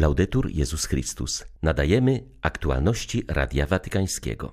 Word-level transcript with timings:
Laudetur 0.00 0.50
Jezus 0.50 0.86
Chrystus. 0.86 1.44
Nadajemy 1.62 2.24
aktualności 2.42 3.24
Radia 3.28 3.66
Watykańskiego. 3.66 4.52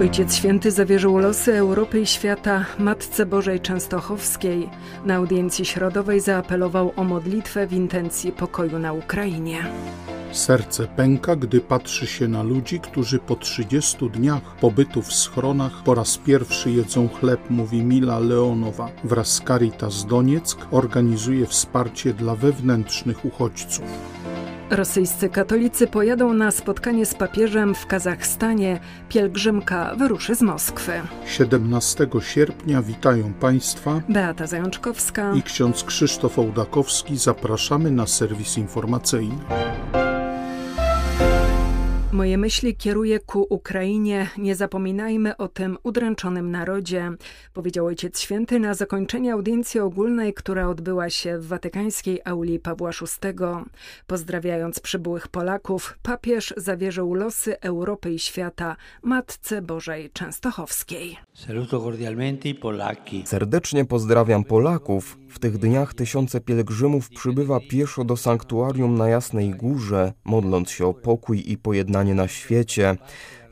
Ojciec 0.00 0.34
Święty 0.34 0.70
zawierzył 0.70 1.18
losy 1.18 1.54
Europy 1.54 2.00
i 2.00 2.06
świata 2.06 2.66
Matce 2.78 3.26
Bożej 3.26 3.60
Częstochowskiej. 3.60 4.68
Na 5.04 5.14
audiencji 5.14 5.64
środowej 5.64 6.20
zaapelował 6.20 6.92
o 6.96 7.04
modlitwę 7.04 7.66
w 7.66 7.72
intencji 7.72 8.32
pokoju 8.32 8.78
na 8.78 8.92
Ukrainie. 8.92 9.64
Serce 10.32 10.86
pęka, 10.86 11.36
gdy 11.36 11.60
patrzy 11.60 12.06
się 12.06 12.28
na 12.28 12.42
ludzi, 12.42 12.80
którzy 12.80 13.18
po 13.18 13.36
30 13.36 14.10
dniach 14.10 14.56
pobytu 14.60 15.02
w 15.02 15.12
schronach 15.12 15.82
po 15.84 15.94
raz 15.94 16.18
pierwszy 16.18 16.70
jedzą 16.70 17.08
chleb, 17.08 17.50
mówi 17.50 17.82
Mila 17.82 18.18
Leonowa. 18.18 18.88
Wraz 19.04 19.28
z 19.28 19.40
Caritas 19.40 20.06
Donieck 20.06 20.66
organizuje 20.70 21.46
wsparcie 21.46 22.14
dla 22.14 22.34
wewnętrznych 22.34 23.24
uchodźców. 23.24 23.84
Rosyjscy 24.70 25.28
katolicy 25.28 25.86
pojadą 25.86 26.34
na 26.34 26.50
spotkanie 26.50 27.06
z 27.06 27.14
papieżem 27.14 27.74
w 27.74 27.86
Kazachstanie. 27.86 28.80
Pielgrzymka 29.08 29.94
wyruszy 29.94 30.34
z 30.34 30.42
Moskwy. 30.42 30.92
17 31.26 32.06
sierpnia 32.20 32.82
witają 32.82 33.32
Państwa 33.32 34.00
Beata 34.08 34.46
Zajączkowska 34.46 35.32
i 35.34 35.42
ksiądz 35.42 35.84
Krzysztof 35.84 36.38
Ołdakowski. 36.38 37.16
Zapraszamy 37.16 37.90
na 37.90 38.06
serwis 38.06 38.58
informacyjny. 38.58 39.38
Moje 42.12 42.38
myśli 42.38 42.76
kieruję 42.76 43.20
ku 43.20 43.46
Ukrainie. 43.50 44.28
Nie 44.38 44.54
zapominajmy 44.54 45.36
o 45.36 45.48
tym 45.48 45.78
udręczonym 45.82 46.50
narodzie, 46.50 47.10
powiedział 47.52 47.86
Ojciec 47.86 48.20
Święty 48.20 48.60
na 48.60 48.74
zakończenie 48.74 49.32
audiencji 49.32 49.80
ogólnej, 49.80 50.34
która 50.34 50.68
odbyła 50.68 51.10
się 51.10 51.38
w 51.38 51.46
watykańskiej 51.46 52.20
auli 52.24 52.58
Pawła 52.58 52.90
VI. 52.90 53.28
Pozdrawiając 54.06 54.80
przybyłych 54.80 55.28
Polaków, 55.28 55.98
papież 56.02 56.54
zawierzył 56.56 57.14
losy 57.14 57.60
Europy 57.60 58.12
i 58.12 58.18
świata 58.18 58.76
Matce 59.02 59.62
Bożej 59.62 60.10
Częstochowskiej. 60.10 61.16
Serdecznie 63.24 63.84
pozdrawiam 63.84 64.44
Polaków. 64.44 65.18
W 65.28 65.38
tych 65.38 65.58
dniach 65.58 65.94
tysiące 65.94 66.40
pielgrzymów 66.40 67.08
przybywa 67.10 67.60
pieszo 67.70 68.04
do 68.04 68.16
sanktuarium 68.16 68.98
na 68.98 69.08
Jasnej 69.08 69.50
Górze, 69.50 70.12
modląc 70.24 70.70
się 70.70 70.86
o 70.86 70.94
pokój 70.94 71.52
i 71.52 71.58
pojednanie 71.58 72.01
na 72.04 72.28
świecie. 72.28 72.96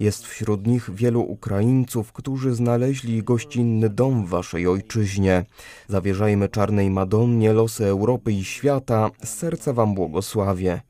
Jest 0.01 0.27
wśród 0.27 0.67
nich 0.67 0.91
wielu 0.95 1.21
Ukraińców, 1.21 2.13
którzy 2.13 2.55
znaleźli 2.55 3.23
gościnny 3.23 3.89
dom 3.89 4.27
w 4.27 4.29
waszej 4.29 4.67
ojczyźnie. 4.67 5.45
Zawierzajmy 5.89 6.49
czarnej 6.49 6.91
Madonnie 6.91 7.53
losy 7.53 7.87
Europy 7.87 8.33
i 8.33 8.45
świata. 8.45 9.11
Z 9.25 9.29
serca 9.29 9.73
wam 9.73 9.95
błogosławię. 9.95 10.81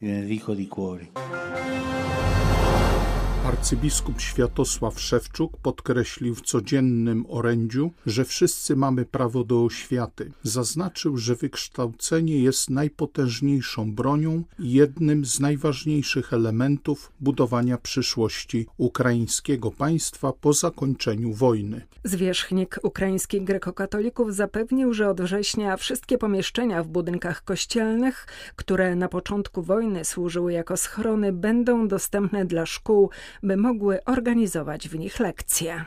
Arcybiskup 3.51 4.20
Światosław 4.20 5.01
Szewczuk 5.01 5.56
podkreślił 5.56 6.34
w 6.34 6.43
codziennym 6.43 7.27
orędziu, 7.29 7.91
że 8.06 8.25
wszyscy 8.25 8.77
mamy 8.77 9.05
prawo 9.05 9.45
do 9.45 9.65
oświaty. 9.65 10.33
Zaznaczył, 10.43 11.17
że 11.17 11.34
wykształcenie 11.34 12.39
jest 12.39 12.71
najpotężniejszą 12.71 13.93
bronią 13.95 14.43
i 14.59 14.73
jednym 14.73 15.25
z 15.25 15.41
najważniejszych 15.41 16.33
elementów 16.33 17.12
budowania 17.21 17.78
przyszłości 17.78 18.67
ukraińskiego 18.77 19.71
państwa 19.71 20.33
po 20.33 20.53
zakończeniu 20.53 21.33
wojny. 21.33 21.87
Zwierzchnik 22.05 22.78
ukraińskich 22.83 23.45
grekokatolików 23.45 24.34
zapewnił, 24.34 24.95
że 24.95 25.09
od 25.09 25.21
września 25.21 25.77
wszystkie 25.77 26.19
pomieszczenia 26.19 26.83
w 26.83 26.89
budynkach 26.89 27.45
kościelnych, 27.45 28.27
które 28.56 28.97
na 28.97 29.09
początku 29.09 29.62
wojny 29.62 30.05
służyły 30.05 30.53
jako 30.53 30.77
schrony, 30.77 31.33
będą 31.33 31.89
dostępne 31.89 32.45
dla 32.45 32.67
szkół, 32.67 33.10
by 33.43 33.56
mogły 33.56 34.05
organizować 34.05 34.89
w 34.89 34.99
nich 34.99 35.21
lekcje. 35.21 35.84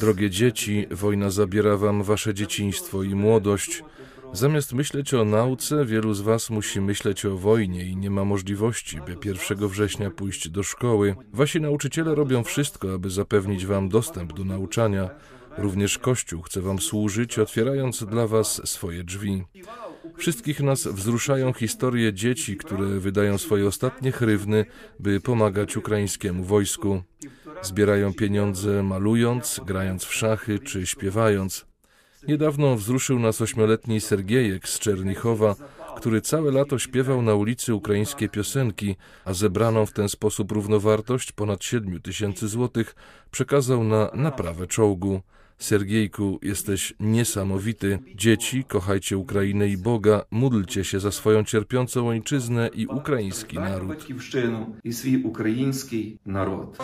Drogie 0.00 0.30
dzieci, 0.30 0.86
wojna 0.90 1.30
zabiera 1.30 1.76
wam 1.76 2.02
wasze 2.02 2.34
dzieciństwo 2.34 3.02
i 3.02 3.14
młodość. 3.14 3.84
Zamiast 4.32 4.72
myśleć 4.72 5.14
o 5.14 5.24
nauce, 5.24 5.84
wielu 5.84 6.14
z 6.14 6.20
was 6.20 6.50
musi 6.50 6.80
myśleć 6.80 7.26
o 7.26 7.36
wojnie 7.36 7.84
i 7.84 7.96
nie 7.96 8.10
ma 8.10 8.24
możliwości, 8.24 9.00
by 9.06 9.16
1 9.24 9.68
września 9.68 10.10
pójść 10.10 10.48
do 10.48 10.62
szkoły. 10.62 11.16
Wasi 11.32 11.60
nauczyciele 11.60 12.14
robią 12.14 12.42
wszystko, 12.42 12.94
aby 12.94 13.10
zapewnić 13.10 13.66
wam 13.66 13.88
dostęp 13.88 14.32
do 14.32 14.44
nauczania. 14.44 15.10
Również 15.58 15.98
Kościół 15.98 16.42
chce 16.42 16.60
wam 16.60 16.78
służyć, 16.78 17.38
otwierając 17.38 18.04
dla 18.04 18.26
was 18.26 18.68
swoje 18.68 19.04
drzwi. 19.04 19.44
Wszystkich 20.16 20.60
nas 20.60 20.86
wzruszają 20.86 21.52
historie 21.52 22.12
dzieci, 22.12 22.56
które 22.56 22.86
wydają 22.86 23.38
swoje 23.38 23.66
ostatnie 23.66 24.12
chrywny, 24.12 24.64
by 25.00 25.20
pomagać 25.20 25.76
ukraińskiemu 25.76 26.44
wojsku. 26.44 27.02
Zbierają 27.62 28.12
pieniądze 28.12 28.82
malując, 28.82 29.60
grając 29.66 30.04
w 30.04 30.14
szachy 30.14 30.58
czy 30.58 30.86
śpiewając. 30.86 31.66
Niedawno 32.28 32.76
wzruszył 32.76 33.18
nas 33.18 33.40
ośmioletni 33.40 34.00
Sergiejek 34.00 34.68
z 34.68 34.78
Czernichowa, 34.78 35.54
który 35.96 36.20
całe 36.20 36.52
lato 36.52 36.78
śpiewał 36.78 37.22
na 37.22 37.34
ulicy 37.34 37.74
ukraińskie 37.74 38.28
piosenki, 38.28 38.96
a 39.24 39.32
zebraną 39.32 39.86
w 39.86 39.92
ten 39.92 40.08
sposób 40.08 40.52
równowartość 40.52 41.32
ponad 41.32 41.64
7 41.64 42.00
tysięcy 42.00 42.48
złotych 42.48 42.94
przekazał 43.30 43.84
na 43.84 44.10
naprawę 44.14 44.66
czołgu. 44.66 45.20
Sergiejku, 45.58 46.38
jesteś 46.42 46.94
niesamowity. 47.00 47.98
Dzieci, 48.14 48.64
kochajcie 48.64 49.18
Ukrainę 49.18 49.68
i 49.68 49.76
Boga, 49.76 50.24
módlcie 50.30 50.84
się 50.84 51.00
za 51.00 51.12
swoją 51.12 51.44
cierpiącą 51.44 52.08
ojczyznę 52.08 52.70
i 52.74 52.86
ukraiński 52.86 53.56
naród. 53.56 54.06
i 54.84 54.92
swój 54.92 55.22
ukraiński 55.22 56.18
naród. 56.26 56.78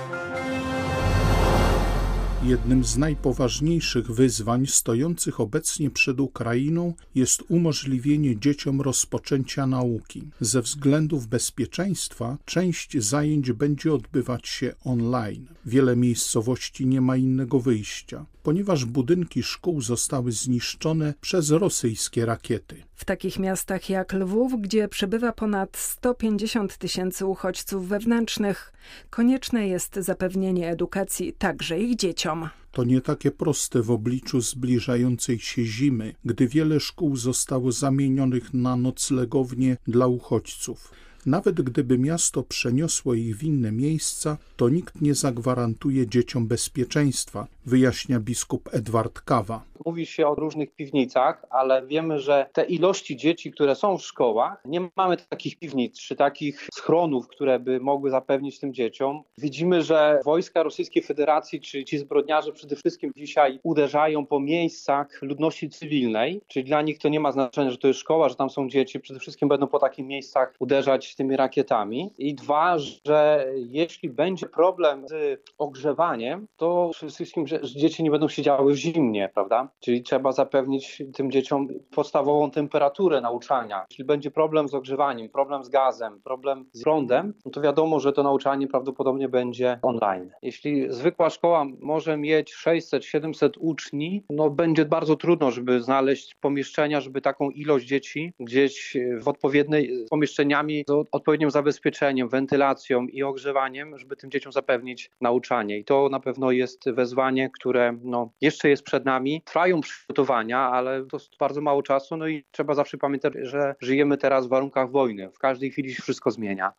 Jednym 2.45 2.85
z 2.85 2.97
najpoważniejszych 2.97 4.11
wyzwań 4.11 4.67
stojących 4.67 5.41
obecnie 5.41 5.91
przed 5.91 6.21
Ukrainą 6.21 6.95
jest 7.15 7.43
umożliwienie 7.49 8.37
dzieciom 8.41 8.81
rozpoczęcia 8.81 9.67
nauki. 9.67 10.23
Ze 10.41 10.63
względów 10.63 11.27
bezpieczeństwa 11.27 12.39
część 12.45 12.99
zajęć 12.99 13.53
będzie 13.53 13.95
odbywać 13.95 14.49
się 14.49 14.75
online. 14.85 15.47
Wiele 15.67 15.97
miejscowości 15.97 16.87
nie 16.87 17.01
ma 17.01 17.17
innego 17.17 17.61
wyjścia, 17.61 18.27
ponieważ 18.43 18.85
budynki 18.85 19.43
szkół 19.43 19.81
zostały 19.83 20.33
zniszczone 20.33 21.15
przez 21.21 21.51
rosyjskie 21.51 22.27
rakiety. 22.27 22.83
W 23.01 23.05
takich 23.05 23.39
miastach 23.39 23.91
jak 23.91 24.13
Lwów, 24.13 24.61
gdzie 24.61 24.89
przebywa 24.89 25.33
ponad 25.33 25.77
150 25.77 26.79
tysięcy 26.79 27.27
uchodźców 27.27 27.89
wewnętrznych, 27.89 28.73
konieczne 29.11 29.69
jest 29.69 29.95
zapewnienie 29.95 30.71
edukacji 30.71 31.33
także 31.33 31.81
ich 31.81 31.97
dzieciom. 31.97 32.49
To 32.73 32.85
nie 32.85 33.01
takie 33.01 33.31
proste 33.31 33.83
w 33.83 33.91
obliczu 33.91 34.41
zbliżającej 34.41 35.39
się 35.39 35.65
zimy, 35.65 36.15
gdy 36.25 36.49
wiele 36.49 36.81
szkół 36.81 37.17
zostało 37.17 37.73
zamienionych 37.73 38.55
na 38.55 38.77
noclegownie 38.77 39.77
dla 39.87 40.07
uchodźców. 40.07 40.91
Nawet 41.27 41.63
gdyby 41.63 41.99
miasto 41.99 42.43
przeniosło 42.43 43.15
ich 43.15 43.37
w 43.37 43.43
inne 43.43 43.73
miejsca, 43.73 44.39
to 44.57 44.69
nikt 44.69 45.01
nie 45.01 45.15
zagwarantuje 45.15 46.07
dzieciom 46.07 46.47
bezpieczeństwa, 46.47 47.47
wyjaśnia 47.67 48.21
biskup 48.21 48.69
Edward 48.73 49.21
Kawa. 49.21 49.70
Mówi 49.87 50.07
się 50.07 50.27
o 50.27 50.35
różnych 50.35 50.75
piwnicach, 50.75 51.47
ale 51.51 51.87
wiemy, 51.87 52.19
że 52.19 52.47
te 52.53 52.65
ilości 52.65 53.17
dzieci, 53.17 53.53
które 53.53 53.75
są 53.75 53.99
w 53.99 54.03
szkołach, 54.03 54.63
nie 54.65 54.89
mamy 54.97 55.17
takich 55.17 55.59
piwnic 55.59 56.01
czy 56.01 56.17
takich 56.17 56.69
schronów, 56.75 57.29
które 57.29 57.59
by 57.59 57.81
mogły 57.81 58.11
zapewnić 58.11 58.61
tym 58.61 58.75
dzieciom. 58.75 59.23
Widzimy, 59.39 59.83
że 59.83 60.21
wojska 60.25 60.63
Rosyjskiej 60.63 61.03
Federacji, 61.03 61.61
czy 61.61 61.85
ci 61.85 61.99
zbrodniarze 61.99 62.53
przede 62.53 62.77
wszystkim 62.77 63.13
dzisiaj 63.17 63.61
uderzają 63.63 64.27
po 64.27 64.41
miejscach 64.41 65.23
ludności 65.23 65.71
cywilnej, 65.71 66.41
czyli 66.47 66.65
dla 66.65 66.83
nich 66.83 66.99
to 66.99 67.09
nie 67.09 67.21
ma 67.21 67.33
znaczenia, 67.33 67.71
że 67.71 67.79
to 67.79 67.89
jest 67.89 68.01
szkoła, 68.01 68.29
że 68.29 68.35
tam 68.35 68.51
są 68.51 68.69
dzieci, 68.69 69.01
przede 69.01 69.21
wszystkim 69.21 69.49
będą 69.49 69.67
po 69.67 69.79
takich 69.79 70.07
miejscach 70.07 70.55
uderzać 70.59 71.15
tymi 71.15 71.37
rakietami. 71.37 72.11
I 72.19 72.35
dwa, 72.35 72.79
że 72.79 73.47
jeśli 73.55 74.11
będzie 74.11 74.47
problem 74.47 75.09
z 75.09 75.41
ogrzewaniem, 75.59 76.47
to 76.57 76.91
przede 76.93 77.13
wszystkim, 77.13 77.47
że 77.47 77.61
dzieci 77.63 78.03
nie 78.03 78.11
będą 78.11 78.29
siedziały 78.29 78.73
w 78.73 78.77
zimnie, 78.77 79.31
prawda? 79.35 79.70
Czyli 79.81 80.03
trzeba 80.03 80.33
zapewnić 80.33 81.03
tym 81.15 81.31
dzieciom 81.31 81.69
podstawową 81.91 82.51
temperaturę 82.51 83.21
nauczania. 83.21 83.85
Jeśli 83.91 84.05
będzie 84.05 84.31
problem 84.31 84.69
z 84.69 84.75
ogrzewaniem, 84.75 85.29
problem 85.29 85.65
z 85.65 85.69
gazem, 85.69 86.21
problem 86.25 86.65
z 86.73 86.83
prądem, 86.83 87.35
no 87.45 87.51
to 87.51 87.61
wiadomo, 87.61 88.01
że 88.01 88.13
to 88.13 88.23
nauczanie 88.23 88.67
prawdopodobnie 88.67 89.29
będzie 89.29 89.79
online. 89.83 90.31
Jeśli 90.43 90.93
zwykła 90.93 91.31
szkoła 91.31 91.67
może 91.81 92.17
mieć 92.17 92.55
600-700 92.55 93.51
uczni, 93.59 94.25
no 94.31 94.51
będzie 94.51 94.85
bardzo 94.85 95.17
trudno, 95.17 95.51
żeby 95.51 95.83
znaleźć 95.83 96.35
pomieszczenia, 96.35 97.01
żeby 97.01 97.21
taką 97.21 97.51
ilość 97.51 97.87
dzieci 97.87 98.33
gdzieś 98.41 98.97
w 99.21 99.29
odpowiedniej 99.29 100.05
pomieszczeniami 100.11 100.85
z 100.89 101.07
odpowiednim 101.13 101.51
zabezpieczeniem, 101.51 102.29
wentylacją 102.29 103.07
i 103.07 103.23
ogrzewaniem, 103.23 103.99
żeby 103.99 104.17
tym 104.17 104.31
dzieciom 104.31 104.53
zapewnić 104.53 105.11
nauczanie. 105.21 105.79
I 105.79 105.85
to 105.85 106.09
na 106.09 106.21
pewno 106.21 106.51
jest 106.51 106.91
wezwanie 106.91 107.51
które 107.61 107.97
no, 108.03 108.31
jeszcze 108.41 108.69
jest 108.69 108.83
przed 108.83 109.05
nami. 109.05 109.43
Trwają 109.61 109.81
przygotowania, 109.81 110.59
ale 110.59 111.07
to 111.07 111.17
jest 111.17 111.37
bardzo 111.39 111.61
mało 111.61 111.83
czasu, 111.83 112.17
no 112.17 112.29
i 112.29 112.45
trzeba 112.51 112.75
zawsze 112.75 112.99
pamiętać, 112.99 113.33
że 113.43 113.75
żyjemy 113.81 114.17
teraz 114.17 114.47
w 114.47 114.49
warunkach 114.49 114.91
wojny. 114.91 115.31
W 115.31 115.39
każdej 115.39 115.71
chwili 115.71 115.95
się 115.95 116.03
wszystko 116.03 116.31
zmienia. 116.31 116.73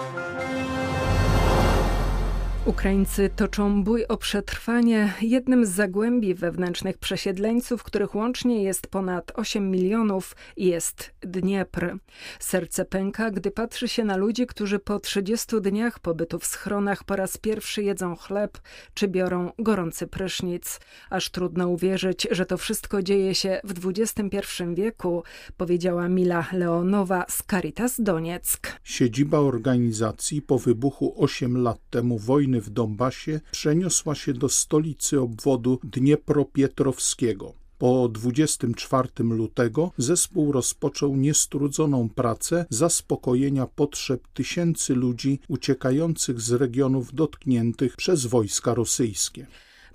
Ukraińcy 2.65 3.29
toczą 3.35 3.83
bój 3.83 4.05
o 4.05 4.17
przetrwanie. 4.17 5.13
Jednym 5.21 5.65
z 5.65 5.69
zagłębi 5.69 6.33
wewnętrznych 6.33 6.97
przesiedleńców, 6.97 7.83
których 7.83 8.15
łącznie 8.15 8.63
jest 8.63 8.87
ponad 8.87 9.31
8 9.35 9.71
milionów, 9.71 10.35
jest 10.57 11.11
Dniepr. 11.21 11.95
Serce 12.39 12.85
pęka, 12.85 13.31
gdy 13.31 13.51
patrzy 13.51 13.87
się 13.87 14.03
na 14.03 14.17
ludzi, 14.17 14.47
którzy 14.47 14.79
po 14.79 14.99
30 14.99 15.61
dniach 15.61 15.99
pobytu 15.99 16.39
w 16.39 16.45
schronach 16.45 17.03
po 17.03 17.15
raz 17.15 17.37
pierwszy 17.37 17.83
jedzą 17.83 18.15
chleb 18.15 18.57
czy 18.93 19.07
biorą 19.07 19.51
gorący 19.59 20.07
prysznic. 20.07 20.79
Aż 21.09 21.29
trudno 21.29 21.67
uwierzyć, 21.67 22.27
że 22.31 22.45
to 22.45 22.57
wszystko 22.57 23.03
dzieje 23.03 23.35
się 23.35 23.61
w 23.63 23.87
XXI 23.87 24.63
wieku, 24.73 25.23
powiedziała 25.57 26.09
Mila 26.09 26.45
Leonowa 26.53 27.25
z 27.29 27.43
Caritas 27.51 28.01
Donieck. 28.01 28.79
Siedziba 28.83 29.39
organizacji 29.39 30.41
po 30.41 30.59
wybuchu 30.59 31.23
8 31.23 31.57
lat 31.57 31.79
temu 31.89 32.17
wojny 32.17 32.51
w 32.61 32.69
Donbasie 32.69 33.39
przeniosła 33.51 34.15
się 34.15 34.33
do 34.33 34.49
stolicy 34.49 35.21
obwodu 35.21 35.79
Dniepropietrowskiego. 35.83 37.53
Po 37.77 38.09
24 38.09 39.09
lutego 39.19 39.91
zespół 39.97 40.51
rozpoczął 40.51 41.15
niestrudzoną 41.15 42.09
pracę 42.09 42.65
zaspokojenia 42.69 43.67
potrzeb 43.67 44.27
tysięcy 44.33 44.95
ludzi 44.95 45.39
uciekających 45.47 46.41
z 46.41 46.51
regionów 46.51 47.13
dotkniętych 47.13 47.95
przez 47.95 48.25
wojska 48.25 48.73
rosyjskie. 48.73 49.47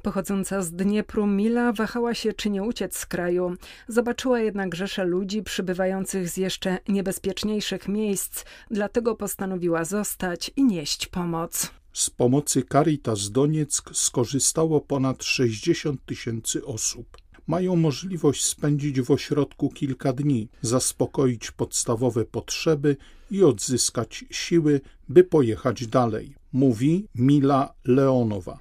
Pochodząca 0.03 0.63
z 0.63 0.73
Dniepru 0.73 1.27
Mila 1.27 1.73
wahała 1.73 2.15
się, 2.15 2.33
czy 2.33 2.51
nie 2.51 2.63
uciec 2.63 2.97
z 2.97 3.07
kraju. 3.07 3.57
Zobaczyła 3.89 4.41
jednak 4.41 4.75
rzesze 4.75 5.05
ludzi 5.05 5.43
przybywających 5.43 6.29
z 6.29 6.37
jeszcze 6.37 6.79
niebezpieczniejszych 6.89 7.89
miejsc, 7.89 8.45
dlatego 8.71 9.15
postanowiła 9.15 9.85
zostać 9.85 10.51
i 10.57 10.65
nieść 10.65 11.07
pomoc. 11.07 11.71
Z 11.97 12.11
pomocy 12.11 12.63
Caritas 12.73 13.31
Donieck 13.31 13.91
skorzystało 13.93 14.81
ponad 14.81 15.25
60 15.25 16.05
tysięcy 16.07 16.65
osób. 16.65 17.17
Mają 17.47 17.77
możliwość 17.77 18.45
spędzić 18.45 19.01
w 19.01 19.11
ośrodku 19.11 19.71
kilka 19.71 20.13
dni, 20.13 20.49
zaspokoić 20.63 21.51
podstawowe 21.51 22.25
potrzeby 22.25 22.97
i 23.31 23.45
odzyskać 23.45 24.25
siły, 24.31 24.81
by 25.09 25.25
pojechać 25.25 25.87
dalej. 25.87 26.35
Mówi 26.53 27.07
Mila 27.15 27.75
Leonowa. 27.85 28.59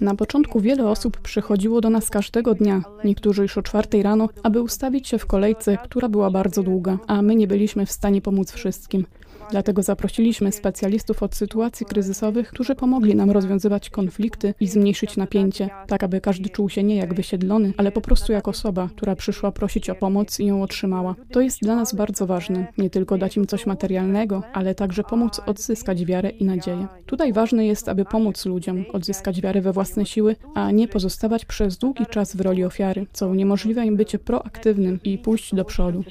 Na 0.00 0.14
początku 0.14 0.60
wiele 0.60 0.88
osób 0.88 1.20
przychodziło 1.20 1.80
do 1.80 1.90
nas 1.90 2.10
każdego 2.10 2.54
dnia, 2.54 2.82
niektórzy 3.04 3.42
już 3.42 3.58
o 3.58 3.62
czwartej 3.62 4.02
rano, 4.02 4.28
aby 4.42 4.62
ustawić 4.62 5.08
się 5.08 5.18
w 5.18 5.26
kolejce, 5.26 5.78
która 5.84 6.08
była 6.08 6.30
bardzo 6.30 6.62
długa, 6.62 6.98
a 7.06 7.22
my 7.22 7.34
nie 7.34 7.46
byliśmy 7.46 7.86
w 7.86 7.92
stanie 7.92 8.20
pomóc 8.20 8.52
wszystkim. 8.52 9.06
Dlatego 9.50 9.82
zaprosiliśmy 9.82 10.52
specjalistów 10.52 11.22
od 11.22 11.34
sytuacji 11.34 11.86
kryzysowych, 11.86 12.48
którzy 12.48 12.74
pomogli 12.74 13.14
nam 13.14 13.30
rozwiązywać 13.30 13.90
konflikty 13.90 14.54
i 14.60 14.66
zmniejszyć 14.66 15.16
napięcie, 15.16 15.68
tak 15.86 16.04
aby 16.04 16.20
każdy 16.20 16.48
czuł 16.48 16.68
się 16.68 16.82
nie 16.82 16.96
jak 16.96 17.14
wysiedlony, 17.14 17.72
ale 17.76 17.92
po 17.92 18.00
prostu 18.00 18.32
jak 18.32 18.48
osoba, 18.48 18.88
która 18.96 19.16
przyszła 19.16 19.52
prosić 19.52 19.90
o 19.90 19.94
pomoc 19.94 20.40
i 20.40 20.46
ją 20.46 20.62
otrzymała. 20.62 21.14
To 21.32 21.40
jest 21.40 21.60
dla 21.62 21.76
nas 21.76 21.94
bardzo 21.94 22.26
ważne, 22.26 22.66
nie 22.78 22.90
tylko 22.90 23.13
dać 23.18 23.36
im 23.36 23.46
coś 23.46 23.66
materialnego, 23.66 24.42
ale 24.52 24.74
także 24.74 25.02
pomóc 25.02 25.40
odzyskać 25.46 26.04
wiarę 26.04 26.30
i 26.30 26.44
nadzieję. 26.44 26.86
Tutaj 27.06 27.32
ważne 27.32 27.66
jest, 27.66 27.88
aby 27.88 28.04
pomóc 28.04 28.46
ludziom 28.46 28.84
odzyskać 28.92 29.40
wiarę 29.40 29.60
we 29.60 29.72
własne 29.72 30.06
siły, 30.06 30.36
a 30.54 30.70
nie 30.70 30.88
pozostawać 30.88 31.44
przez 31.44 31.78
długi 31.78 32.06
czas 32.06 32.36
w 32.36 32.40
roli 32.40 32.64
ofiary, 32.64 33.06
co 33.12 33.28
uniemożliwia 33.28 33.84
im 33.84 33.96
bycie 33.96 34.18
proaktywnym 34.18 35.00
i 35.04 35.18
pójść 35.18 35.54
do 35.54 35.64
przodu. 35.64 36.04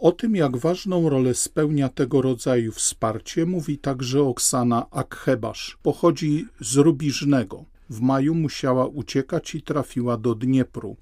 O 0.00 0.12
tym, 0.12 0.36
jak 0.36 0.56
ważną 0.56 1.08
rolę 1.08 1.34
spełnia 1.34 1.88
tego 1.88 2.22
rodzaju 2.22 2.72
wsparcie, 2.72 3.46
mówi 3.46 3.78
także 3.78 4.22
Oksana 4.22 4.86
Akhebasz. 4.90 5.78
Pochodzi 5.82 6.46
z 6.60 6.76
Rubiżnego. 6.76 7.64
W 7.90 8.00
maju 8.00 8.34
musiała 8.34 8.86
uciekać 8.86 9.54
i 9.54 9.62
trafiła 9.62 10.16
do 10.16 10.34
Dniepru. 10.34 10.96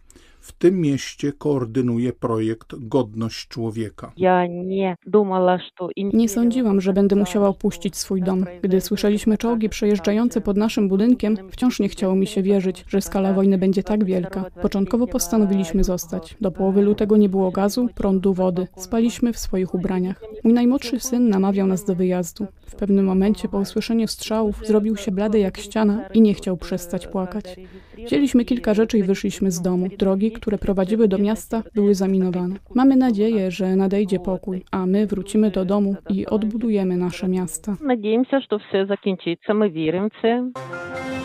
W 0.47 0.53
tym 0.53 0.81
mieście 0.81 1.33
koordynuje 1.33 2.13
projekt 2.13 2.75
Godność 2.79 3.49
Człowieka. 3.49 4.13
Nie 5.97 6.29
sądziłam, 6.29 6.81
że 6.81 6.93
będę 6.93 7.17
musiała 7.17 7.49
opuścić 7.49 7.97
swój 7.97 8.23
dom. 8.23 8.45
Gdy 8.63 8.81
słyszeliśmy 8.81 9.39
czołgi 9.39 9.69
przejeżdżające 9.69 10.41
pod 10.41 10.57
naszym 10.57 10.89
budynkiem, 10.89 11.37
wciąż 11.51 11.81
nie 11.81 11.89
chciało 11.89 12.15
mi 12.15 12.27
się 12.27 12.43
wierzyć, 12.43 12.85
że 12.89 13.01
skala 13.01 13.33
wojny 13.33 13.59
będzie 13.59 13.83
tak 13.83 14.05
wielka. 14.05 14.45
Początkowo 14.63 15.07
postanowiliśmy 15.07 15.85
zostać. 15.85 16.37
Do 16.41 16.51
połowy 16.51 16.83
lutego 16.83 17.17
nie 17.17 17.29
było 17.29 17.51
gazu, 17.51 17.89
prądu, 17.95 18.35
wody. 18.35 18.67
Spaliśmy 18.77 19.33
w 19.33 19.39
swoich 19.39 19.75
ubraniach. 19.75 20.23
Mój 20.45 20.53
najmłodszy 20.53 21.01
syn 21.01 21.29
namawiał 21.29 21.67
nas 21.67 21.85
do 21.85 21.95
wyjazdu. 21.95 22.47
W 22.67 22.75
pewnym 22.75 23.05
momencie 23.05 23.49
po 23.49 23.59
usłyszeniu 23.59 24.09
strzałów 24.09 24.67
zrobił 24.67 24.97
się 24.97 25.11
blady 25.11 25.39
jak 25.39 25.59
ściana 25.59 26.09
i 26.15 26.21
nie 26.21 26.35
chciał 26.35 26.57
przestać 26.57 27.07
płakać. 27.07 27.57
Wzięliśmy 28.05 28.45
kilka 28.45 28.75
rzeczy 28.75 28.99
i 28.99 29.03
wyszliśmy 29.03 29.51
z 29.51 29.63
domu. 29.63 29.89
Drogi, 29.99 30.33
które 30.33 30.59
prowadziły 30.59 31.09
do 31.09 31.19
miasta, 31.19 31.63
były 31.75 31.95
zaminowane. 31.95 32.57
Mamy 32.75 32.97
nadzieję, 32.97 33.51
że 33.51 33.77
nadejdzie 33.77 34.19
pokój, 34.19 34.65
a 34.71 34.87
my 34.87 35.07
wrócimy 35.07 35.51
do 35.51 35.65
domu 35.65 35.97
i 36.11 36.27
odbudujemy 36.27 36.97
nasze 36.97 37.29
miasta. 37.29 37.77
Nadzieję 37.81 38.25
się, 38.25 38.41
że 38.41 38.59
wszystko 38.59 38.87
zakończy. 38.87 39.37
My 39.55 39.71
wierzymy 39.71 40.09
w 40.09 40.23
to. 40.23 41.16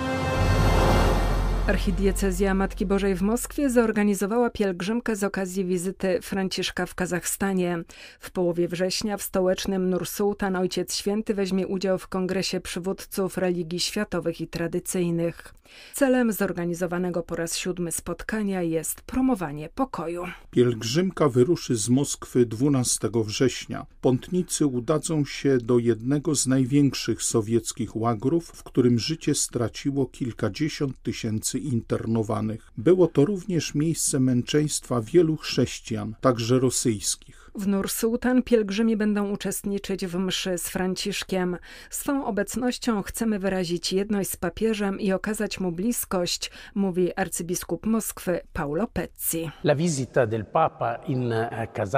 Archidiecezja 1.67 2.53
Matki 2.53 2.85
Bożej 2.85 3.15
w 3.15 3.21
Moskwie 3.21 3.69
zorganizowała 3.69 4.49
pielgrzymkę 4.49 5.15
z 5.15 5.23
okazji 5.23 5.65
wizyty 5.65 6.19
Franciszka 6.21 6.85
w 6.85 6.95
Kazachstanie. 6.95 7.83
W 8.19 8.31
połowie 8.31 8.67
września 8.67 9.17
w 9.17 9.21
stołecznym 9.21 9.89
Nursultan 9.89 10.55
Ojciec 10.55 10.95
Święty 10.95 11.33
weźmie 11.33 11.67
udział 11.67 11.97
w 11.97 12.07
kongresie 12.07 12.59
przywódców 12.59 13.37
religii 13.37 13.79
światowych 13.79 14.41
i 14.41 14.47
tradycyjnych. 14.47 15.53
Celem 15.93 16.31
zorganizowanego 16.31 17.23
po 17.23 17.35
raz 17.35 17.57
siódmy 17.57 17.91
spotkania 17.91 18.61
jest 18.61 19.01
promowanie 19.01 19.69
pokoju. 19.75 20.23
Pielgrzymka 20.51 21.29
wyruszy 21.29 21.75
z 21.75 21.89
Moskwy 21.89 22.45
12 22.45 23.09
września. 23.15 23.85
Pątnicy 24.01 24.65
udadzą 24.65 25.25
się 25.25 25.57
do 25.57 25.79
jednego 25.79 26.35
z 26.35 26.47
największych 26.47 27.23
sowieckich 27.23 27.95
łagrów, 27.95 28.47
w 28.47 28.63
którym 28.63 28.99
życie 28.99 29.35
straciło 29.35 30.05
kilkadziesiąt 30.05 31.01
tysięcy 31.03 31.50
internowanych. 31.59 32.71
Było 32.77 33.07
to 33.07 33.25
również 33.25 33.75
miejsce 33.75 34.19
męczeństwa 34.19 35.01
wielu 35.01 35.37
chrześcijan, 35.37 36.15
także 36.21 36.59
rosyjskich. 36.59 37.41
W 37.55 37.67
Nur-Sultan 37.67 38.43
pielgrzymi 38.43 38.97
będą 38.97 39.29
uczestniczyć 39.29 40.05
w 40.05 40.15
mszy 40.15 40.57
z 40.57 40.69
Franciszkiem. 40.69 41.57
Swą 41.89 42.25
obecnością 42.25 43.01
chcemy 43.01 43.39
wyrazić 43.39 43.93
jedność 43.93 44.29
z 44.29 44.37
papieżem 44.37 44.99
i 44.99 45.11
okazać 45.11 45.59
mu 45.59 45.71
bliskość, 45.71 46.51
mówi 46.75 47.15
arcybiskup 47.15 47.85
Moskwy 47.85 48.39
Paulo 48.53 48.87
Pezzi. 48.87 49.51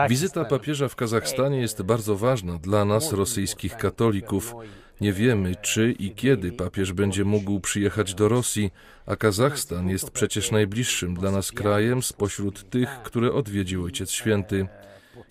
Wizyta 0.10 0.46
papieża 0.46 0.88
w 0.88 0.96
Kazachstanie 0.96 1.62
jest 1.62 1.82
bardzo 1.82 2.16
ważna 2.16 2.58
dla 2.58 2.86
nas, 2.86 3.12
rosyjskich 3.12 3.78
katolików. 3.78 4.56
Nie 5.04 5.14
wiemy, 5.14 5.56
czy 5.56 5.92
i 5.92 6.12
kiedy 6.12 6.52
papież 6.52 6.94
będzie 6.94 7.26
mógł 7.26 7.60
przyjechać 7.60 8.14
do 8.14 8.28
Rosji, 8.28 8.72
a 9.06 9.16
Kazachstan 9.16 9.90
jest 9.90 10.12
przecież 10.12 10.52
najbliższym 10.52 11.16
dla 11.16 11.32
nas 11.32 11.52
krajem 11.52 12.04
spośród 12.04 12.70
tych, 12.70 12.90
które 13.04 13.34
odwiedził 13.34 13.84
Ojciec 13.84 14.12
Święty. 14.12 14.68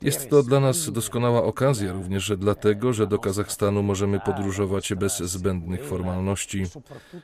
Jest 0.02 0.30
to 0.30 0.42
dla 0.42 0.60
nas 0.60 0.92
doskonała 0.92 1.44
okazja 1.44 1.92
również 1.92 2.32
dlatego, 2.36 2.92
że 2.92 3.06
do 3.06 3.18
Kazachstanu 3.18 3.82
możemy 3.82 4.20
podróżować 4.20 4.94
bez 4.94 5.18
zbędnych 5.18 5.84
formalności. 5.84 6.64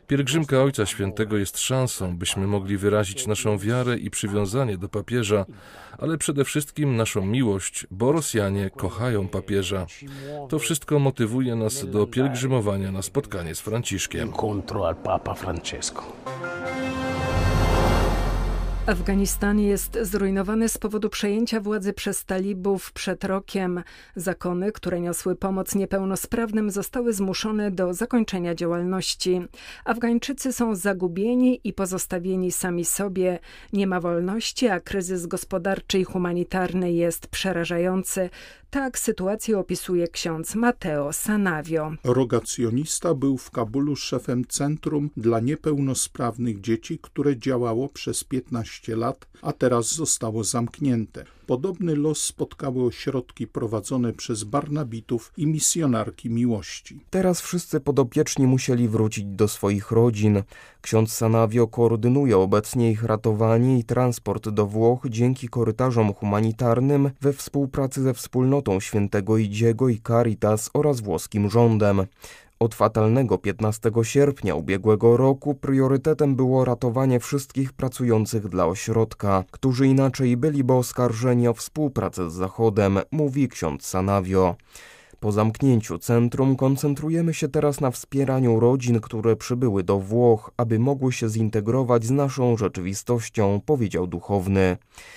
Pielgrzymka 0.07 0.63
Ojca 0.63 0.87
Świętego 0.87 1.37
jest 1.37 1.59
szansą, 1.59 2.17
byśmy 2.17 2.47
mogli 2.47 2.77
wyrazić 2.77 3.27
naszą 3.27 3.59
wiarę 3.59 3.99
i 3.99 4.11
przywiązanie 4.11 4.79
do 4.79 4.89
papieża, 4.89 5.45
ale 5.99 6.19
przede 6.19 6.45
wszystkim 6.45 6.97
naszą 6.97 7.27
miłość, 7.27 7.87
bo 7.91 8.13
Rosjanie 8.13 8.71
kochają 8.71 9.29
papieża. 9.29 9.87
To 10.49 10.59
wszystko 10.59 10.99
motywuje 10.99 11.57
nas 11.57 11.91
do 11.91 12.07
pielgrzymowania 12.07 12.93
na 12.93 13.03
spotkanie 13.03 13.55
z 13.55 13.61
Franciszkiem. 13.61 14.33
Afganistan 18.89 19.61
jest 19.61 19.99
zrujnowany 20.03 20.69
z 20.69 20.79
powodu 20.79 21.11
przejęcia 21.11 21.61
władzy 21.61 21.93
przez 21.93 22.25
talibów 22.25 22.93
przed 22.93 23.25
rokiem. 23.25 23.83
Zakony, 24.17 24.73
które 24.73 25.01
niosły 25.01 25.37
pomoc 25.37 25.75
niepełnosprawnym, 25.75 26.71
zostały 26.71 27.13
zmuszone 27.13 27.71
do 27.71 27.95
zakończenia 27.95 28.55
działalności. 28.55 29.41
Afgańczycy 29.85 30.53
są 30.53 30.75
zagubieni 30.75 31.61
i 31.65 31.73
pozostawieni 31.73 32.53
sami 32.53 32.85
sobie. 32.85 33.39
Nie 33.73 33.87
ma 33.87 34.01
wolności, 34.01 34.69
a 34.69 34.81
kryzys 34.81 35.27
gospodarczy 35.27 35.99
i 35.99 36.05
humanitarny 36.05 36.93
jest 36.93 37.27
przerażający. 37.27 38.31
Tak 38.71 38.99
sytuację 38.99 39.59
opisuje 39.59 40.09
ksiądz 40.09 40.55
Mateo 40.55 41.13
Sanavio. 41.13 41.93
Rogacjonista 42.05 43.15
był 43.15 43.39
w 43.39 43.51
Kabulu 43.51 43.97
szefem 43.97 44.45
Centrum 44.45 45.11
dla 45.17 45.41
Niepełnosprawnych 45.41 46.61
Dzieci, 46.61 46.99
które 47.03 47.37
działało 47.37 47.89
przez 47.89 48.25
15 48.25 48.78
lat, 48.87 49.27
a 49.43 49.53
teraz 49.53 49.95
zostało 49.95 50.45
zamknięte. 50.45 51.25
Podobny 51.47 51.97
los 51.97 52.23
spotkały 52.23 52.85
ośrodki 52.85 53.47
prowadzone 53.47 54.13
przez 54.13 54.45
Barnabitów 54.45 55.33
i 55.37 55.47
misjonarki 55.47 56.31
miłości. 56.31 57.01
Teraz 57.11 57.41
wszyscy 57.41 57.81
podopieczni 57.81 58.47
musieli 58.47 58.89
wrócić 58.89 59.25
do 59.25 59.49
swoich 59.49 59.91
rodzin. 59.91 60.43
Ksiądz 60.81 61.13
Sanavio 61.13 61.67
koordynuje 61.67 62.39
obecnie 62.39 62.91
ich 62.91 63.03
ratowanie 63.03 63.79
i 63.79 63.85
transport 63.85 64.49
do 64.49 64.67
Włoch 64.67 65.07
dzięki 65.09 65.49
korytarzom 65.49 66.15
humanitarnym 66.15 67.11
we 67.21 67.33
współpracy 67.33 68.03
ze 68.03 68.15
wspólnotą 68.15 68.81
Świętego 68.81 69.39
Idziego 69.39 69.89
i 69.89 70.01
Caritas 70.01 70.71
oraz 70.75 71.01
włoskim 71.01 71.51
rządem. 71.51 72.07
Od 72.61 72.75
fatalnego 72.75 73.39
15 73.39 73.91
sierpnia 74.03 74.55
ubiegłego 74.55 75.17
roku 75.17 75.55
priorytetem 75.55 76.37
było 76.37 76.65
ratowanie 76.65 77.21
wszystkich 77.21 77.73
pracujących 77.73 78.49
dla 78.49 78.67
ośrodka, 78.67 79.45
którzy 79.51 79.87
inaczej 79.87 80.37
byliby 80.37 80.73
oskarżeni 80.73 81.49
o 81.49 81.55
współpracę 81.55 82.31
z 82.31 82.33
Zachodem, 82.33 82.99
mówi 83.11 83.49
ksiądz 83.49 83.87
Sanavio. 83.87 84.57
Po 85.21 85.33
zamknięciu 85.33 85.99
centrum 85.99 86.57
koncentrujemy 86.57 87.35
się 87.35 87.49
teraz 87.49 87.81
na 87.81 87.91
wspieraniu 87.91 88.61
rodzin, 88.61 89.01
które 89.01 89.37
przybyły 89.37 89.83
do 89.83 89.99
Włoch, 89.99 90.51
aby 90.57 90.79
mogły 90.79 91.13
się 91.13 91.29
zintegrować 91.29 92.05
z 92.05 92.11
naszą 92.11 92.57
rzeczywistością, 92.57 93.61
powiedział 93.67 94.07
duchowny. 94.07 94.77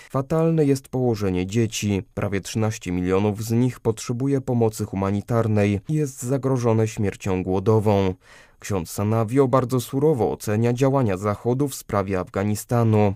Fatalne 0.10 0.66
jest 0.66 0.90
położenie 0.90 1.46
dzieci. 1.46 2.04
Prawie 2.14 2.42
13 2.42 2.92
milionów 2.92 3.44
z 3.44 3.52
nich 3.52 3.80
potrzebuje 3.80 4.42
pomocy 4.42 4.86
humanitarnej 4.86 5.82
i 5.90 5.94
jest 5.94 6.24
zagrożone 6.24 6.88
śmiercią 6.88 7.44
głodową. 7.44 8.14
Ksiądz 8.60 8.92
Sanavio 8.92 9.48
bardzo 9.48 9.80
surowo 9.80 10.32
ocenia 10.32 10.74
działania 10.74 11.18
Zachodu 11.18 11.68
w 11.68 11.76
sprawie 11.76 12.20
Afganistanu. 12.20 13.14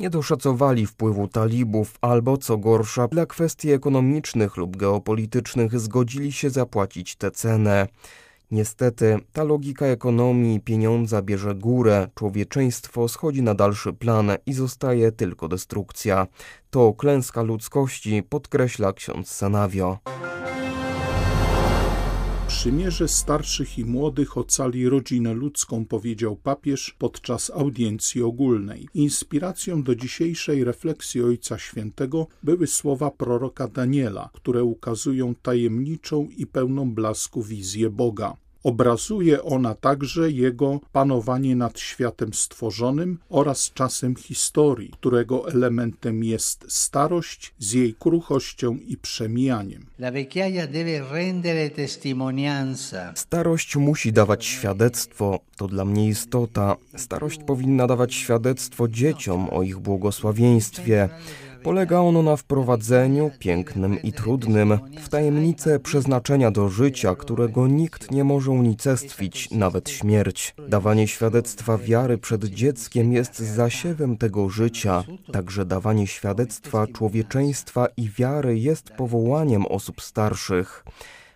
Nie 0.00 0.10
doszacowali 0.10 0.86
wpływu 0.86 1.28
talibów 1.28 1.94
albo, 2.00 2.36
co 2.36 2.58
gorsza, 2.58 3.08
dla 3.08 3.26
kwestii 3.26 3.70
ekonomicznych 3.70 4.56
lub 4.56 4.76
geopolitycznych 4.76 5.80
zgodzili 5.80 6.32
się 6.32 6.50
zapłacić 6.50 7.16
tę 7.16 7.30
cenę. 7.30 7.88
Niestety, 8.50 9.18
ta 9.32 9.44
logika 9.44 9.86
ekonomii 9.86 10.60
pieniądza 10.60 11.22
bierze 11.22 11.54
górę, 11.54 12.08
człowieczeństwo 12.14 13.08
schodzi 13.08 13.42
na 13.42 13.54
dalszy 13.54 13.92
plan 13.92 14.30
i 14.46 14.52
zostaje 14.52 15.12
tylko 15.12 15.48
destrukcja. 15.48 16.26
To 16.70 16.92
klęska 16.92 17.42
ludzkości, 17.42 18.22
podkreśla 18.22 18.92
ksiądz 18.92 19.30
Sanavio. 19.30 19.98
Przymierze 22.60 23.08
starszych 23.08 23.78
i 23.78 23.84
młodych 23.84 24.38
ocali 24.38 24.88
rodzinę 24.88 25.34
ludzką, 25.34 25.84
powiedział 25.84 26.36
papież 26.36 26.96
podczas 26.98 27.50
audiencji 27.50 28.22
ogólnej. 28.22 28.88
Inspiracją 28.94 29.82
do 29.82 29.94
dzisiejszej 29.94 30.64
refleksji 30.64 31.22
Ojca 31.22 31.58
Świętego 31.58 32.26
były 32.42 32.66
słowa 32.66 33.10
proroka 33.10 33.68
Daniela, 33.68 34.30
które 34.32 34.64
ukazują 34.64 35.34
tajemniczą 35.34 36.28
i 36.36 36.46
pełną 36.46 36.94
blasku 36.94 37.42
wizję 37.42 37.90
Boga. 37.90 38.36
Obrazuje 38.62 39.42
ona 39.42 39.74
także 39.74 40.30
jego 40.30 40.80
panowanie 40.92 41.56
nad 41.56 41.78
światem 41.78 42.34
stworzonym 42.34 43.18
oraz 43.28 43.72
czasem 43.74 44.16
historii, 44.16 44.90
którego 44.90 45.48
elementem 45.48 46.24
jest 46.24 46.64
starość 46.68 47.54
z 47.58 47.72
jej 47.72 47.94
kruchością 47.94 48.78
i 48.86 48.96
przemijaniem. 48.96 49.86
Starość 53.14 53.76
musi 53.76 54.12
dawać 54.12 54.44
świadectwo, 54.44 55.40
to 55.56 55.68
dla 55.68 55.84
mnie 55.84 56.08
istota. 56.08 56.76
Starość 56.96 57.40
powinna 57.46 57.86
dawać 57.86 58.14
świadectwo 58.14 58.88
dzieciom 58.88 59.48
o 59.50 59.62
ich 59.62 59.78
błogosławieństwie. 59.78 61.08
Polega 61.62 62.00
ono 62.00 62.22
na 62.22 62.36
wprowadzeniu, 62.36 63.30
pięknym 63.38 64.02
i 64.02 64.12
trudnym, 64.12 64.78
w 65.00 65.08
tajemnicę 65.08 65.80
przeznaczenia 65.80 66.50
do 66.50 66.68
życia, 66.68 67.14
którego 67.14 67.66
nikt 67.66 68.10
nie 68.10 68.24
może 68.24 68.50
unicestwić, 68.50 69.50
nawet 69.50 69.90
śmierć. 69.90 70.54
Dawanie 70.68 71.08
świadectwa 71.08 71.78
wiary 71.78 72.18
przed 72.18 72.44
dzieckiem 72.44 73.12
jest 73.12 73.38
zasiewem 73.38 74.16
tego 74.16 74.48
życia, 74.48 75.04
także 75.32 75.64
dawanie 75.64 76.06
świadectwa 76.06 76.86
człowieczeństwa 76.86 77.86
i 77.96 78.08
wiary 78.08 78.58
jest 78.58 78.90
powołaniem 78.90 79.66
osób 79.66 80.02
starszych. 80.02 80.84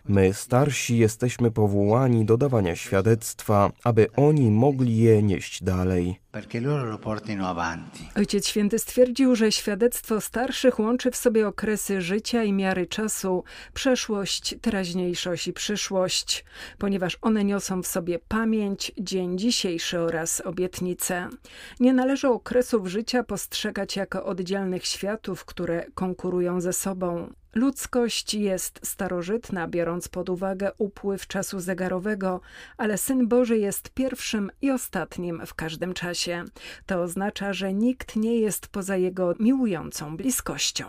My, 0.09 0.35
starsi, 0.35 0.99
jesteśmy 0.99 1.51
powołani 1.51 2.25
do 2.25 2.37
dawania 2.37 2.77
świadectwa, 2.77 3.71
aby 3.85 4.07
oni 4.17 4.51
mogli 4.51 4.97
je 4.97 5.23
nieść 5.23 5.63
dalej. 5.63 6.21
Ojciec 8.17 8.47
Święty 8.47 8.79
stwierdził, 8.79 9.37
że 9.37 9.53
świadectwo 9.53 10.21
starszych 10.21 10.79
łączy 10.79 11.11
w 11.11 11.17
sobie 11.17 11.49
okresy 11.49 12.03
życia 12.03 12.45
i 12.45 12.53
miary 12.53 12.87
czasu, 12.87 13.45
przeszłość, 13.75 14.55
teraźniejszość 14.61 15.49
i 15.49 15.53
przyszłość, 15.53 16.45
ponieważ 16.79 17.19
one 17.23 17.45
niosą 17.45 17.83
w 17.83 17.87
sobie 17.87 18.19
pamięć, 18.19 18.93
dzień 18.99 19.39
dzisiejszy 19.39 20.01
oraz 20.01 20.41
obietnice. 20.41 21.29
Nie 21.81 21.93
należy 21.93 22.29
okresów 22.29 22.87
życia 22.87 23.23
postrzegać 23.23 23.97
jako 23.97 24.25
oddzielnych 24.25 24.87
światów, 24.87 25.45
które 25.45 25.87
konkurują 25.95 26.61
ze 26.61 26.73
sobą. 26.73 27.29
Ludzkość 27.55 28.35
jest 28.35 28.81
starożytna, 28.83 29.69
biorąc 29.69 30.09
pod 30.09 30.29
uwagę 30.29 30.73
upływ 30.79 31.27
czasu 31.27 31.61
zegarowego, 31.61 32.41
ale 32.77 32.99
Syn 32.99 33.29
Boży 33.29 33.59
jest 33.59 33.91
pierwszym 33.91 34.51
i 34.63 34.71
ostatnim 34.71 35.43
w 35.47 35.55
każdym 35.55 35.95
czasie. 35.95 36.45
To 36.87 37.03
oznacza, 37.03 37.53
że 37.53 37.75
nikt 37.75 38.17
nie 38.17 38.39
jest 38.39 38.67
poza 38.67 38.97
jego 38.97 39.35
miłującą 39.41 40.17
bliskością. 40.17 40.85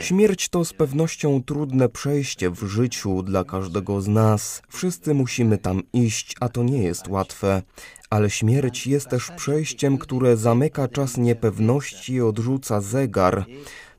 Śmierć 0.00 0.48
to 0.48 0.64
z 0.64 0.72
pewnością 0.72 1.42
trudne 1.42 1.88
przejście 1.88 2.50
w 2.50 2.64
życiu 2.64 3.22
dla 3.22 3.44
każdego 3.44 4.00
z 4.00 4.08
nas. 4.08 4.62
Wszyscy 4.68 5.14
musimy 5.14 5.58
tam 5.58 5.82
iść, 5.92 6.34
a 6.40 6.48
to 6.48 6.62
nie 6.62 6.82
jest 6.82 7.08
łatwe. 7.08 7.62
Ale 8.10 8.30
śmierć 8.30 8.86
jest 8.86 9.08
też 9.08 9.30
przejściem, 9.36 9.98
które 9.98 10.36
zamyka 10.36 10.88
czas 10.88 11.16
niepewności 11.16 12.12
i 12.12 12.20
odrzuca 12.20 12.80
zegar. 12.80 13.44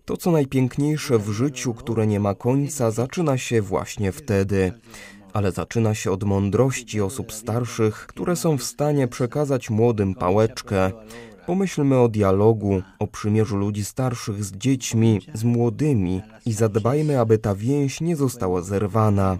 To, 0.05 0.17
co 0.17 0.31
najpiękniejsze 0.31 1.19
w 1.19 1.29
życiu, 1.29 1.73
które 1.73 2.07
nie 2.07 2.19
ma 2.19 2.35
końca, 2.35 2.91
zaczyna 2.91 3.37
się 3.37 3.61
właśnie 3.61 4.11
wtedy 4.11 4.73
ale 5.37 5.51
zaczyna 5.51 5.93
się 5.93 6.11
od 6.11 6.23
mądrości 6.23 7.01
osób 7.01 7.33
starszych, 7.33 8.07
które 8.07 8.35
są 8.35 8.57
w 8.57 8.63
stanie 8.63 9.07
przekazać 9.07 9.69
młodym 9.69 10.15
pałeczkę. 10.15 10.91
Pomyślmy 11.47 11.99
o 11.99 12.07
dialogu, 12.07 12.81
o 12.99 13.07
przymierzu 13.07 13.57
ludzi 13.57 13.85
starszych 13.85 14.43
z 14.43 14.51
dziećmi, 14.51 15.21
z 15.33 15.43
młodymi 15.43 16.21
i 16.45 16.53
zadbajmy, 16.53 17.19
aby 17.19 17.37
ta 17.37 17.55
więź 17.55 18.01
nie 18.01 18.15
została 18.15 18.61
zerwana. 18.61 19.37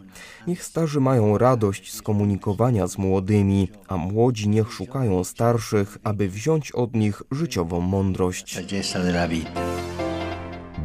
Niech 0.48 0.64
starzy 0.64 1.00
mają 1.00 1.38
radość 1.38 1.94
z 1.94 2.02
komunikowania 2.02 2.88
z 2.88 2.98
młodymi, 2.98 3.70
a 3.88 3.98
młodzi 3.98 4.50
niech 4.50 4.72
szukają 4.72 5.24
starszych, 5.24 5.98
aby 6.04 6.30
wziąć 6.30 6.72
od 6.72 6.96
nich 6.96 7.22
życiową 7.32 7.82
mądrość. 7.82 8.60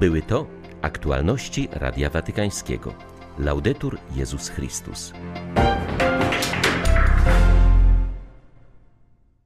Były 0.00 0.22
to 0.22 0.46
aktualności 0.82 1.68
Radia 1.72 2.10
Watykańskiego. 2.10 2.94
Laudetur 3.38 3.98
Jezus 4.16 4.48
Chrystus. 4.48 5.12